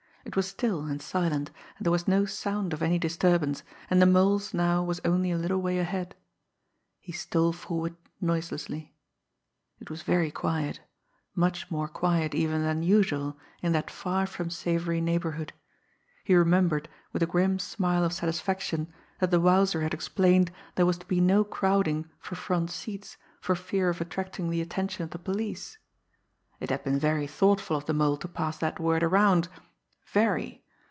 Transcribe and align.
It 0.23 0.35
was 0.35 0.47
still 0.47 0.83
and 0.85 1.01
silent, 1.01 1.49
there 1.79 1.91
was 1.91 2.07
no 2.07 2.23
sound 2.25 2.73
of 2.73 2.83
any 2.83 2.99
disturbance, 2.99 3.63
and 3.89 3.99
the 3.99 4.05
Mole's 4.05 4.53
now 4.53 4.83
was 4.83 5.01
only 5.03 5.31
a 5.31 5.37
little 5.37 5.57
way 5.61 5.79
ahead. 5.79 6.15
He 6.99 7.11
stole 7.11 7.51
forward 7.51 7.95
noiselessly. 8.21 8.93
It 9.79 9.89
was 9.89 10.03
very 10.03 10.29
quiet 10.31 10.79
much 11.35 11.69
more 11.71 11.87
quiet 11.89 12.35
even 12.35 12.61
than 12.61 12.83
usual 12.83 13.37
in 13.63 13.71
that 13.73 13.89
far 13.89 14.27
from 14.27 14.51
savoury 14.51 15.01
neighbourhood. 15.01 15.53
He 16.23 16.35
remembered, 16.35 16.87
with 17.11 17.23
a 17.23 17.33
grim 17.33 17.57
smile 17.57 18.03
of 18.05 18.13
satisfaction, 18.13 18.93
that 19.19 19.31
the 19.31 19.39
Wowzer 19.41 19.81
had 19.81 19.93
explained 19.93 20.51
there 20.75 20.85
was 20.85 20.99
to 20.99 21.07
be 21.07 21.19
no 21.19 21.43
crowding 21.43 22.07
for 22.19 22.35
front 22.35 22.69
seats 22.69 23.17
for 23.41 23.55
fear 23.55 23.89
of 23.89 23.99
attracting 23.99 24.51
the 24.51 24.61
attention 24.61 25.03
of 25.03 25.09
the 25.09 25.19
police. 25.19 25.79
It 26.59 26.69
had 26.69 26.83
been 26.83 26.99
very 26.99 27.25
thoughtful 27.27 27.75
of 27.75 27.85
the 27.87 27.93
Mole 27.93 28.17
to 28.17 28.27
pass 28.27 28.57
that 28.59 28.79
word 28.79 29.01
around 29.01 29.49
very! 30.13 30.61